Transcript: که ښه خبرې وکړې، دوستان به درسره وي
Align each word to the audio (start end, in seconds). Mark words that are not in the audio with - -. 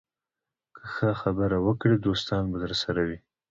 که 0.75 0.83
ښه 0.93 1.09
خبرې 1.21 1.57
وکړې، 1.67 1.95
دوستان 2.05 2.43
به 2.51 2.57
درسره 2.63 3.01
وي 3.07 3.17